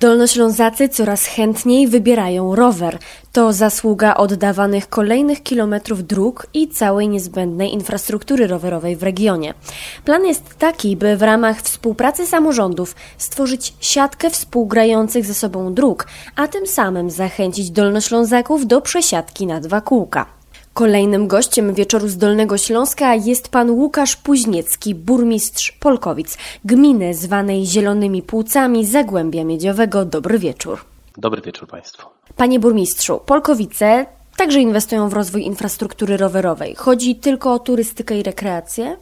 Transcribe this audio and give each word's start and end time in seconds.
Dolnoślązacy 0.00 0.88
coraz 0.88 1.24
chętniej 1.24 1.88
wybierają 1.88 2.54
rower. 2.54 2.98
To 3.32 3.52
zasługa 3.52 4.14
oddawanych 4.14 4.88
kolejnych 4.88 5.42
kilometrów 5.42 6.06
dróg 6.06 6.46
i 6.54 6.68
całej 6.68 7.08
niezbędnej 7.08 7.72
infrastruktury 7.72 8.46
rowerowej 8.46 8.96
w 8.96 9.02
regionie. 9.02 9.54
Plan 10.04 10.26
jest 10.26 10.58
taki, 10.58 10.96
by 10.96 11.16
w 11.16 11.22
ramach 11.22 11.62
współpracy 11.62 12.26
samorządów 12.26 12.96
stworzyć 13.18 13.74
siatkę 13.80 14.30
współgrających 14.30 15.26
ze 15.26 15.34
sobą 15.34 15.74
dróg, 15.74 16.06
a 16.36 16.48
tym 16.48 16.66
samym 16.66 17.10
zachęcić 17.10 17.70
Dolnoślązaków 17.70 18.66
do 18.66 18.80
przesiadki 18.80 19.46
na 19.46 19.60
dwa 19.60 19.80
kółka. 19.80 20.35
Kolejnym 20.76 21.26
gościem 21.28 21.74
wieczoru 21.74 22.08
z 22.08 22.16
Dolnego 22.16 22.58
Śląska 22.58 23.14
jest 23.14 23.48
pan 23.48 23.70
Łukasz 23.70 24.16
Puźniecki, 24.16 24.94
burmistrz 24.94 25.72
Polkowic, 25.72 26.38
gminy 26.64 27.14
zwanej 27.14 27.66
Zielonymi 27.66 28.22
Płucami 28.22 28.86
Zagłębia 28.86 29.44
Miedziowego. 29.44 30.04
Dobry 30.04 30.38
wieczór. 30.38 30.78
Dobry 31.16 31.42
wieczór 31.42 31.68
Państwu. 31.68 32.08
Panie 32.36 32.60
burmistrzu, 32.60 33.20
Polkowice 33.26 34.06
także 34.36 34.60
inwestują 34.60 35.08
w 35.08 35.12
rozwój 35.12 35.42
infrastruktury 35.42 36.16
rowerowej. 36.16 36.74
Chodzi 36.74 37.14
tylko 37.14 37.52
o 37.52 37.58
turystykę 37.58 38.18
i 38.18 38.22
rekreację? 38.22 38.96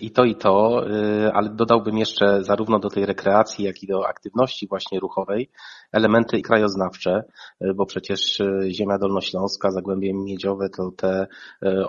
I 0.00 0.10
to, 0.10 0.24
i 0.24 0.36
to, 0.36 0.86
y, 0.88 1.32
ale 1.32 1.50
dodałbym 1.50 1.98
jeszcze 1.98 2.44
zarówno 2.44 2.78
do 2.78 2.90
tej 2.90 3.06
rekreacji, 3.06 3.64
jak 3.64 3.82
i 3.82 3.86
do 3.86 4.08
aktywności 4.08 4.68
właśnie 4.68 5.00
ruchowej 5.00 5.50
elementy 5.92 6.42
krajoznawcze, 6.42 7.24
y, 7.64 7.74
bo 7.74 7.86
przecież 7.86 8.40
y, 8.40 8.68
ziemia 8.70 8.98
dolnośląska, 8.98 9.70
Zagłębie 9.70 10.14
Miedziowe 10.14 10.68
to 10.68 10.90
te 10.96 11.26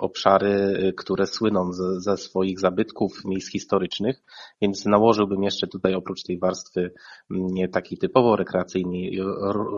obszary, 0.00 0.92
które 0.96 1.26
słyną 1.26 1.72
ze 1.96 2.16
swoich 2.16 2.60
zabytków 2.60 3.24
miejsc 3.24 3.50
historycznych, 3.50 4.22
więc 4.62 4.86
nałożyłbym 4.86 5.42
jeszcze 5.42 5.66
tutaj 5.66 5.94
oprócz 5.94 6.22
tej 6.22 6.38
warstwy 6.38 6.92
mm, 7.30 7.70
takiej 7.70 7.98
typowo 7.98 8.36
rekreacyjnej, 8.36 9.18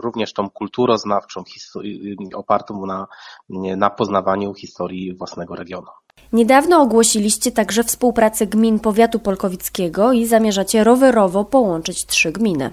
również 0.03 0.33
tą 0.33 0.49
kulturoznawczą, 0.49 1.43
opartą 2.35 2.85
na, 2.85 3.07
na 3.77 3.89
poznawaniu 3.89 4.53
historii 4.53 5.15
własnego 5.15 5.55
regionu. 5.55 6.04
Niedawno 6.33 6.81
ogłosiliście 6.81 7.51
także 7.51 7.83
współpracę 7.83 8.47
gmin 8.47 8.79
powiatu 8.79 9.19
polkowickiego 9.19 10.13
i 10.13 10.25
zamierzacie 10.25 10.83
rowerowo 10.83 11.45
połączyć 11.45 12.05
trzy 12.05 12.31
gminy 12.31 12.71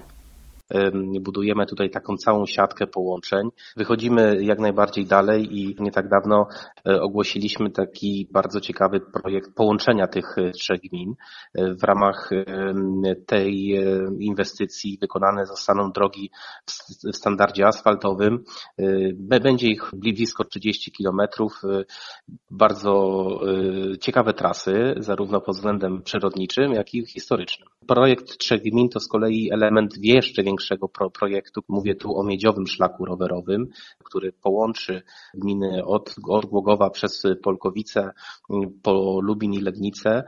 budujemy 1.21 1.65
tutaj 1.65 1.89
taką 1.89 2.17
całą 2.17 2.45
siatkę 2.45 2.87
połączeń. 2.87 3.49
Wychodzimy 3.77 4.43
jak 4.43 4.59
najbardziej 4.59 5.05
dalej 5.05 5.59
i 5.59 5.75
nie 5.79 5.91
tak 5.91 6.09
dawno 6.09 6.47
e, 6.87 7.01
ogłosiliśmy 7.01 7.69
taki 7.71 8.27
bardzo 8.31 8.61
ciekawy 8.61 8.99
projekt 8.99 9.55
połączenia 9.55 10.07
tych 10.07 10.37
e, 10.37 10.51
trzech 10.51 10.81
gmin. 10.81 11.13
E, 11.53 11.73
w 11.73 11.83
ramach 11.83 12.29
tej 13.25 13.79
inwestycji 14.19 14.97
wykonane 15.01 15.45
zostaną 15.45 15.91
drogi 15.91 16.31
w 17.13 17.15
standardzie 17.15 17.67
asfaltowym. 17.67 18.43
Będzie 19.15 19.67
ich 19.67 19.91
blisko 19.93 20.43
30 20.43 20.91
kilometrów. 20.91 21.61
Bardzo 22.51 23.27
ciekawe 24.01 24.33
trasy, 24.33 24.93
zarówno 24.97 25.41
pod 25.41 25.55
względem 25.55 26.01
przyrodniczym, 26.01 26.73
jak 26.73 26.93
i 26.93 27.05
historycznym. 27.05 27.69
Projekt 27.87 28.37
trzech 28.37 28.61
gmin 28.61 28.89
to 28.89 28.99
z 28.99 29.07
kolei 29.07 29.51
element 29.51 29.97
jeszcze 29.97 30.43
większego 30.43 30.73
większego 30.73 30.89
pro 30.89 31.09
projektu. 31.09 31.61
Mówię 31.67 31.95
tu 31.95 32.17
o 32.17 32.23
miedziowym 32.23 32.67
szlaku 32.67 33.05
rowerowym, 33.05 33.67
który 34.03 34.31
połączy 34.31 35.01
gminy 35.33 35.85
od, 35.85 36.15
od 36.27 36.45
Głogowa 36.45 36.89
przez 36.89 37.23
Polkowice 37.43 38.11
po 38.83 39.19
Lubin 39.21 39.53
i 39.53 39.59
Legnice. 39.59 40.23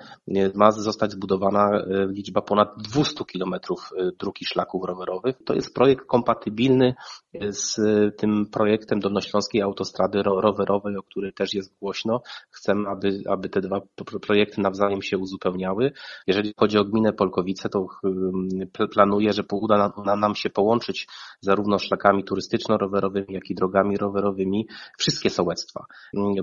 Ma 0.56 0.72
zostać 0.72 1.11
zbudowana 1.11 1.70
e, 1.72 2.08
liczba 2.09 2.42
ponad 2.42 2.70
200 2.78 3.26
kilometrów 3.26 3.89
e, 3.98 4.11
dróg 4.20 4.42
i 4.42 4.45
szlaków 4.45 4.83
rowerowych. 4.83 5.36
To 5.45 5.53
jest 5.53 5.73
projekt 5.73 6.06
kompatybilny 6.06 6.94
z 7.50 7.78
tym 8.17 8.45
projektem 8.52 9.00
Dolnośląskiej 9.00 9.61
Autostrady 9.61 10.23
Rowerowej, 10.23 10.98
o 10.98 11.03
której 11.03 11.33
też 11.33 11.53
jest 11.53 11.80
głośno. 11.80 12.22
Chcemy, 12.50 12.89
aby, 12.89 13.22
aby 13.30 13.49
te 13.49 13.61
dwa 13.61 13.82
projekty 14.22 14.61
nawzajem 14.61 15.02
się 15.02 15.17
uzupełniały. 15.17 15.92
Jeżeli 16.27 16.54
chodzi 16.58 16.77
o 16.77 16.86
gminę 16.86 17.14
Polkowice, 17.14 17.45
to 17.54 17.88
planuję, 18.94 19.33
że 19.33 19.44
uda 19.52 19.94
nam 20.17 20.36
się 20.36 20.50
połączyć 20.50 21.08
zarówno 21.42 21.80
szlakami 21.80 22.23
turystyczno-rowerowymi, 22.23 23.33
jak 23.33 23.50
i 23.50 23.56
drogami 23.56 23.98
rowerowymi 23.98 24.67
wszystkie 24.98 25.30
sołectwa. 25.30 25.86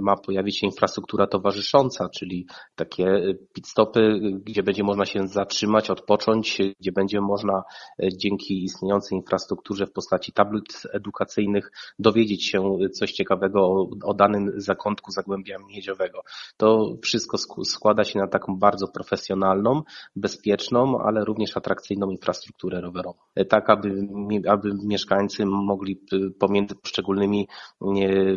Ma 0.00 0.16
pojawić 0.16 0.58
się 0.58 0.66
infrastruktura 0.66 1.26
towarzysząca, 1.26 2.08
czyli 2.08 2.46
takie 2.74 3.34
pit 3.52 3.68
stopy, 3.68 4.20
gdzie 4.44 4.62
będzie 4.62 4.82
można 4.84 5.06
się 5.06 5.28
zatrzymać, 5.28 5.90
odpocząć, 5.90 6.58
gdzie 6.80 6.92
będzie 6.92 7.20
można 7.20 7.62
dzięki 8.16 8.64
istniejącej 8.64 9.18
infrastrukturze 9.18 9.86
w 9.86 9.92
postaci 9.92 10.32
tablet 10.32 10.82
edukacyjnych 10.92 11.72
dowiedzieć 11.98 12.46
się 12.46 12.78
coś 12.92 13.12
ciekawego 13.12 13.60
o, 13.60 13.88
o 14.04 14.14
danym 14.14 14.52
zakątku 14.56 15.10
Zagłębia 15.10 15.56
Miedziowego. 15.68 16.22
To 16.56 16.96
wszystko 17.02 17.38
składa 17.64 18.04
się 18.04 18.18
na 18.18 18.26
taką 18.26 18.58
bardzo 18.58 18.88
profesjonalną, 18.88 19.82
bezpieczną, 20.16 20.91
ale 20.98 21.24
również 21.24 21.56
atrakcyjną 21.56 22.10
infrastrukturę 22.10 22.80
rowerową. 22.80 23.18
Tak, 23.48 23.70
aby, 23.70 24.08
aby 24.48 24.70
mieszkańcy 24.84 25.46
mogli 25.46 26.00
pomiędzy 26.38 26.74
poszczególnymi 26.74 27.48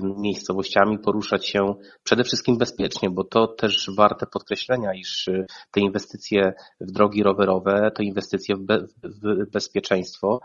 miejscowościami 0.02 1.00
poruszać 1.00 1.48
się 1.48 1.76
przede 2.04 2.24
wszystkim 2.24 2.58
bezpiecznie, 2.58 3.10
bo 3.10 3.24
to 3.24 3.48
też 3.48 3.90
warte 3.98 4.26
podkreślenia, 4.26 4.94
iż 4.94 5.30
te 5.72 5.80
inwestycje 5.80 6.54
w 6.82 6.92
drogi 6.92 7.24
rowerowe 7.24 7.92
to 7.96 8.04
inwestycje 8.04 8.56
w, 8.56 8.60
be, 8.60 8.86
w 9.04 9.52
bezpieczeństwo, 9.52 10.40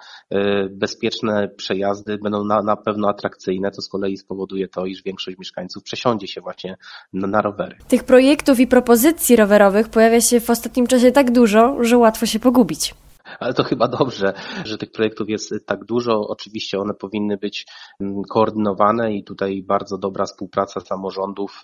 bezpieczne 0.70 1.48
przejazdy 1.48 1.80
przejazdy 1.80 2.18
będą 2.18 2.44
na, 2.44 2.62
na 2.62 2.76
pewno 2.76 3.08
atrakcyjne, 3.08 3.70
to 3.70 3.82
z 3.82 3.88
kolei 3.88 4.16
spowoduje 4.16 4.68
to, 4.68 4.86
iż 4.86 5.02
większość 5.02 5.38
mieszkańców 5.38 5.82
przesiądzie 5.82 6.26
się 6.26 6.40
właśnie 6.40 6.76
na, 7.12 7.26
na 7.26 7.42
rowery. 7.42 7.76
Tych 7.88 8.04
projektów 8.04 8.60
i 8.60 8.66
propozycji 8.66 9.36
rowerowych 9.36 9.88
pojawia 9.88 10.20
się 10.20 10.40
w 10.40 10.50
ostatnim 10.50 10.86
czasie 10.86 11.12
tak 11.12 11.30
dużo, 11.30 11.76
że 11.80 11.98
łatwo 12.00 12.26
się 12.26 12.40
pogubić. 12.40 12.94
Ale 13.38 13.54
to 13.54 13.64
chyba 13.64 13.88
dobrze, 13.88 14.32
że 14.64 14.78
tych 14.78 14.92
projektów 14.92 15.28
jest 15.28 15.54
tak 15.66 15.84
dużo. 15.84 16.28
Oczywiście 16.28 16.78
one 16.78 16.94
powinny 16.94 17.36
być 17.36 17.66
mm, 18.00 18.22
koordynowane 18.22 19.14
i 19.14 19.24
tutaj 19.24 19.62
bardzo 19.62 19.98
dobra 19.98 20.26
współpraca 20.26 20.80
samorządów 20.80 21.62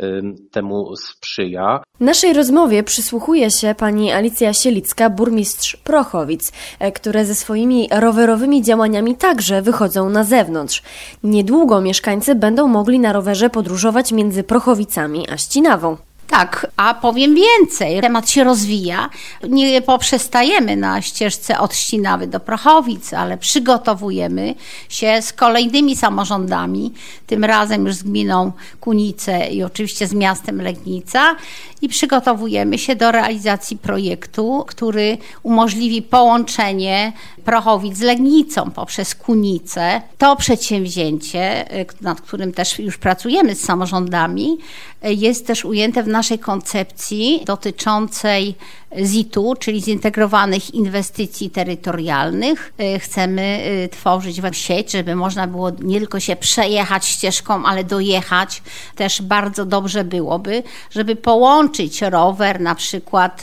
y, 0.00 0.22
temu 0.50 0.96
sprzyja. 0.96 1.82
Naszej 2.00 2.32
rozmowie 2.32 2.82
przysłuchuje 2.82 3.50
się 3.50 3.74
pani 3.78 4.12
Alicja 4.12 4.52
Sielicka, 4.52 5.10
burmistrz 5.10 5.76
Prochowic, 5.76 6.52
e, 6.78 6.92
które 6.92 7.24
ze 7.24 7.34
swoimi 7.34 7.88
rowerowymi 7.92 8.62
działaniami 8.62 9.16
także 9.16 9.62
wychodzą 9.62 10.10
na 10.10 10.24
zewnątrz. 10.24 10.82
Niedługo 11.22 11.80
mieszkańcy 11.80 12.34
będą 12.34 12.68
mogli 12.68 12.98
na 12.98 13.12
rowerze 13.12 13.50
podróżować 13.50 14.12
między 14.12 14.44
Prochowicami 14.44 15.30
a 15.30 15.36
Ścinawą. 15.36 15.96
Tak, 16.38 16.66
a 16.76 16.94
powiem 16.94 17.34
więcej. 17.34 18.00
Temat 18.00 18.30
się 18.30 18.44
rozwija. 18.44 19.10
Nie 19.48 19.82
poprzestajemy 19.82 20.76
na 20.76 21.02
ścieżce 21.02 21.58
od 21.58 21.74
Ścinawy 21.74 22.26
do 22.26 22.40
Prochowic, 22.40 23.12
ale 23.12 23.38
przygotowujemy 23.38 24.54
się 24.88 25.22
z 25.22 25.32
kolejnymi 25.32 25.96
samorządami, 25.96 26.92
tym 27.26 27.44
razem 27.44 27.86
już 27.86 27.94
z 27.94 28.02
gminą 28.02 28.52
Kunice 28.80 29.46
i 29.46 29.62
oczywiście 29.62 30.06
z 30.06 30.14
miastem 30.14 30.62
Legnica 30.62 31.36
i 31.82 31.88
przygotowujemy 31.88 32.78
się 32.78 32.96
do 32.96 33.12
realizacji 33.12 33.76
projektu, 33.76 34.64
który 34.66 35.18
umożliwi 35.42 36.02
połączenie 36.02 37.12
Prochowic 37.44 37.96
z 37.96 38.00
Legnicą 38.00 38.70
poprzez 38.70 39.14
Kunicę. 39.14 40.02
To 40.18 40.36
przedsięwzięcie, 40.36 41.64
nad 42.00 42.20
którym 42.20 42.52
też 42.52 42.78
już 42.78 42.98
pracujemy 42.98 43.54
z 43.54 43.60
samorządami, 43.60 44.58
jest 45.02 45.46
też 45.46 45.64
ujęte 45.64 46.02
w 46.02 46.08
naszej 46.08 46.38
koncepcji 46.38 47.42
dotyczącej 47.46 48.54
ZIT-u, 49.02 49.54
czyli 49.54 49.82
Zintegrowanych 49.82 50.74
Inwestycji 50.74 51.50
Terytorialnych. 51.50 52.72
E, 52.78 52.98
chcemy 52.98 53.60
tworzyć 53.90 54.40
sieć, 54.52 54.92
żeby 54.92 55.16
można 55.16 55.46
było 55.46 55.70
nie 55.70 55.98
tylko 55.98 56.20
się 56.20 56.36
przejechać 56.36 57.06
ścieżką, 57.06 57.64
ale 57.64 57.84
dojechać. 57.84 58.62
Też 58.96 59.22
bardzo 59.22 59.64
dobrze 59.64 60.04
byłoby, 60.04 60.62
żeby 60.90 61.16
połączyć 61.16 62.02
rower 62.02 62.60
na 62.60 62.74
przykład 62.74 63.42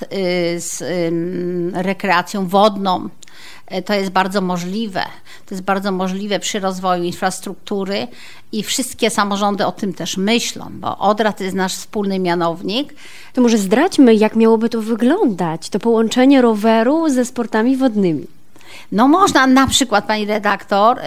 z 0.57 0.83
rekreacją 1.73 2.47
wodną, 2.47 3.09
to 3.85 3.93
jest 3.93 4.09
bardzo 4.09 4.41
możliwe. 4.41 5.03
To 5.45 5.55
jest 5.55 5.63
bardzo 5.63 5.91
możliwe 5.91 6.39
przy 6.39 6.59
rozwoju 6.59 7.03
infrastruktury 7.03 8.07
i 8.51 8.63
wszystkie 8.63 9.09
samorządy 9.09 9.65
o 9.65 9.71
tym 9.71 9.93
też 9.93 10.17
myślą, 10.17 10.65
bo 10.71 10.97
Odra 10.97 11.33
to 11.33 11.43
jest 11.43 11.55
nasz 11.55 11.75
wspólny 11.75 12.19
mianownik. 12.19 12.93
To 13.33 13.41
może 13.41 13.57
zdradźmy, 13.57 14.15
jak 14.15 14.35
miałoby 14.35 14.69
to 14.69 14.81
wyglądać, 14.81 15.69
to 15.69 15.79
połączenie 15.79 16.41
roweru 16.41 17.09
ze 17.09 17.25
sportami 17.25 17.77
wodnymi. 17.77 18.40
No 18.91 19.07
można 19.07 19.47
na 19.47 19.67
przykład, 19.67 20.05
pani 20.05 20.25
redaktor, 20.25 20.97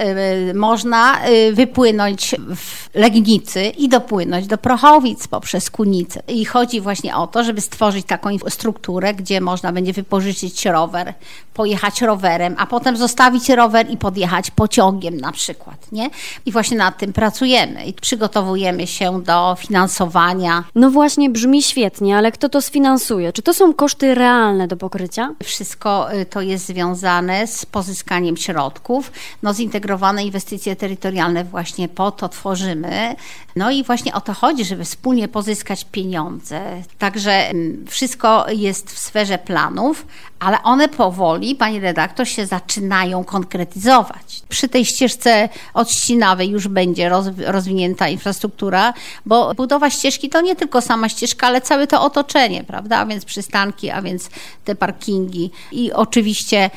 yy, 0.46 0.54
można 0.54 1.28
yy, 1.28 1.52
wypłynąć 1.52 2.34
w 2.56 2.94
Legnicy 2.94 3.64
i 3.64 3.88
dopłynąć 3.88 4.46
do 4.46 4.58
Prochowic 4.58 5.28
poprzez 5.28 5.70
Kunicę. 5.70 6.22
I 6.28 6.44
chodzi 6.44 6.80
właśnie 6.80 7.16
o 7.16 7.26
to, 7.26 7.44
żeby 7.44 7.60
stworzyć 7.60 8.06
taką 8.06 8.30
strukturę, 8.48 9.14
gdzie 9.14 9.40
można 9.40 9.72
będzie 9.72 9.92
wypożyczyć 9.92 10.66
rower, 10.66 11.14
pojechać 11.54 12.02
rowerem, 12.02 12.54
a 12.58 12.66
potem 12.66 12.96
zostawić 12.96 13.48
rower 13.48 13.90
i 13.90 13.96
podjechać 13.96 14.50
pociągiem 14.50 15.16
na 15.16 15.32
przykład, 15.32 15.92
nie? 15.92 16.10
I 16.46 16.52
właśnie 16.52 16.76
nad 16.76 16.98
tym 16.98 17.12
pracujemy 17.12 17.84
i 17.84 17.92
przygotowujemy 17.92 18.86
się 18.86 19.22
do 19.22 19.56
finansowania. 19.58 20.64
No 20.74 20.90
właśnie, 20.90 21.30
brzmi 21.30 21.62
świetnie, 21.62 22.16
ale 22.16 22.32
kto 22.32 22.48
to 22.48 22.62
sfinansuje? 22.62 23.32
Czy 23.32 23.42
to 23.42 23.54
są 23.54 23.74
koszty 23.74 24.14
realne 24.14 24.68
do 24.68 24.76
pokrycia? 24.76 25.34
Wszystko 25.42 26.14
y, 26.14 26.26
to 26.26 26.40
jest 26.40 26.66
związane 26.66 27.46
z 27.46 27.53
pozyskaniem 27.66 28.36
środków. 28.36 29.12
No 29.42 29.54
zintegrowane 29.54 30.24
inwestycje 30.24 30.76
terytorialne 30.76 31.44
właśnie 31.44 31.88
po 31.88 32.10
to 32.10 32.28
tworzymy. 32.28 33.16
No 33.56 33.70
i 33.70 33.84
właśnie 33.84 34.14
o 34.14 34.20
to 34.20 34.34
chodzi, 34.34 34.64
żeby 34.64 34.84
wspólnie 34.84 35.28
pozyskać 35.28 35.86
pieniądze. 35.92 36.82
Także 36.98 37.32
mm, 37.32 37.84
wszystko 37.88 38.46
jest 38.50 38.90
w 38.90 38.98
sferze 38.98 39.38
planów, 39.38 40.06
ale 40.38 40.62
one 40.62 40.88
powoli, 40.88 41.54
pani 41.54 41.80
redaktor, 41.80 42.28
się 42.28 42.46
zaczynają 42.46 43.24
konkretyzować. 43.24 44.42
Przy 44.48 44.68
tej 44.68 44.84
ścieżce 44.84 45.48
odcinawej 45.74 46.50
już 46.50 46.68
będzie 46.68 47.10
rozwinięta 47.46 48.08
infrastruktura, 48.08 48.94
bo 49.26 49.54
budowa 49.54 49.90
ścieżki 49.90 50.28
to 50.28 50.40
nie 50.40 50.56
tylko 50.56 50.80
sama 50.80 51.08
ścieżka, 51.08 51.46
ale 51.46 51.60
całe 51.60 51.86
to 51.86 52.02
otoczenie, 52.02 52.64
prawda? 52.64 52.98
A 52.98 53.06
więc 53.06 53.24
przystanki, 53.24 53.90
a 53.90 54.02
więc 54.02 54.30
te 54.64 54.74
parkingi 54.74 55.50
i 55.72 55.92
oczywiście 55.92 56.70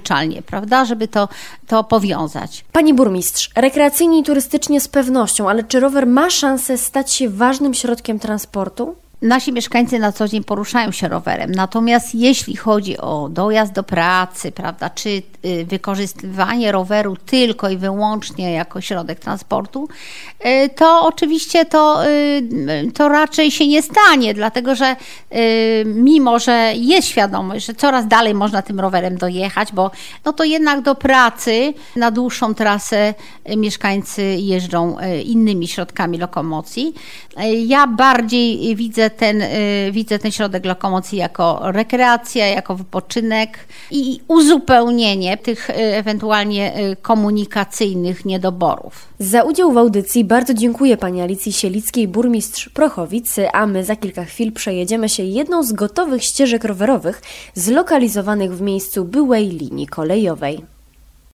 wypożyczalnie, 0.00 0.42
prawda? 0.42 0.84
Żeby 0.84 1.08
to, 1.08 1.28
to 1.66 1.84
powiązać. 1.84 2.64
Pani 2.72 2.94
burmistrz, 2.94 3.50
rekreacyjnie 3.56 4.18
i 4.18 4.22
turystycznie 4.22 4.80
z 4.80 4.88
pewnością, 4.88 5.48
ale 5.48 5.64
czy 5.64 5.80
rower 5.80 6.06
ma 6.06 6.30
szansę 6.30 6.78
stać 6.78 7.12
się 7.12 7.28
ważnym 7.28 7.74
środkiem 7.74 8.18
transportu? 8.18 8.94
Nasi 9.22 9.52
mieszkańcy 9.52 9.98
na 9.98 10.12
co 10.12 10.28
dzień 10.28 10.44
poruszają 10.44 10.92
się 10.92 11.08
rowerem, 11.08 11.52
natomiast 11.52 12.14
jeśli 12.14 12.56
chodzi 12.56 12.98
o 12.98 13.28
dojazd 13.28 13.72
do 13.72 13.82
pracy, 13.82 14.52
prawda, 14.52 14.90
czy 14.90 15.08
y, 15.44 15.64
wykorzystywanie 15.64 16.72
roweru 16.72 17.16
tylko 17.16 17.70
i 17.70 17.76
wyłącznie 17.76 18.52
jako 18.52 18.80
środek 18.80 19.20
transportu, 19.20 19.88
y, 20.46 20.68
to 20.68 21.06
oczywiście 21.06 21.64
to, 21.64 22.06
y, 22.06 22.92
to 22.94 23.08
raczej 23.08 23.50
się 23.50 23.66
nie 23.66 23.82
stanie, 23.82 24.34
dlatego 24.34 24.74
że 24.74 24.96
mimo, 25.84 26.38
że 26.38 26.72
jest 26.76 27.08
świadomość, 27.08 27.66
że 27.66 27.74
coraz 27.74 28.08
dalej 28.08 28.34
można 28.34 28.62
tym 28.62 28.80
rowerem 28.80 29.18
dojechać, 29.18 29.72
bo 29.72 29.90
no 30.24 30.32
to 30.32 30.44
jednak 30.44 30.80
do 30.80 30.94
pracy 30.94 31.74
na 31.96 32.10
dłuższą 32.10 32.54
trasę 32.54 33.14
mieszkańcy 33.56 34.22
jeżdżą 34.22 34.96
innymi 35.24 35.68
środkami 35.68 36.18
lokomocji. 36.18 36.94
Ja 37.66 37.86
bardziej 37.86 38.76
widzę 38.76 39.09
ten, 39.10 39.42
y, 39.42 39.88
widzę 39.92 40.18
ten 40.18 40.32
środek 40.32 40.64
lokomocji 40.64 41.18
jako 41.18 41.60
rekreacja, 41.72 42.46
jako 42.46 42.74
wypoczynek 42.74 43.58
i 43.90 44.20
uzupełnienie 44.28 45.36
tych 45.36 45.70
y, 45.70 45.74
ewentualnie 45.74 46.78
y, 46.78 46.96
komunikacyjnych 46.96 48.24
niedoborów. 48.24 49.08
Za 49.18 49.42
udział 49.42 49.72
w 49.72 49.78
audycji 49.78 50.24
bardzo 50.24 50.54
dziękuję 50.54 50.96
pani 50.96 51.20
Alicji 51.20 51.52
Sielickiej, 51.52 52.08
burmistrz 52.08 52.68
Prochowicy, 52.68 53.50
a 53.50 53.66
my 53.66 53.84
za 53.84 53.96
kilka 53.96 54.24
chwil 54.24 54.52
przejedziemy 54.52 55.08
się 55.08 55.22
jedną 55.22 55.62
z 55.62 55.72
gotowych 55.72 56.24
ścieżek 56.24 56.64
rowerowych 56.64 57.22
zlokalizowanych 57.54 58.56
w 58.56 58.60
miejscu 58.60 59.04
byłej 59.04 59.48
linii 59.48 59.86
kolejowej. 59.86 60.79